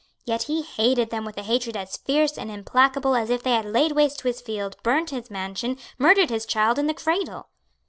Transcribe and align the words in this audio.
Yet 0.25 0.41
he 0.49 0.63
hated 0.63 1.11
them 1.11 1.25
with 1.25 1.37
a 1.37 1.43
hatred 1.43 1.77
as 1.77 1.95
fierce 1.95 2.35
and 2.35 2.49
implacable 2.49 3.13
as 3.15 3.29
if 3.29 3.43
they 3.43 3.51
had 3.51 3.65
laid 3.65 3.91
waste 3.91 4.21
his 4.21 4.41
fields, 4.41 4.75
burned 4.81 5.11
his 5.11 5.29
mansion, 5.29 5.77
murdered 5.99 6.31
his 6.31 6.47
child 6.47 6.79
in 6.79 6.87
the 6.87 6.95
cradle. 6.95 7.49